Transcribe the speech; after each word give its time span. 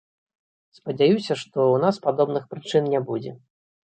Спадзяюся, 0.77 1.33
што 1.41 1.59
ў 1.73 1.77
нас 1.85 1.95
падобных 2.07 2.43
прычын 2.53 2.83
не 2.97 3.05
будзе. 3.11 3.31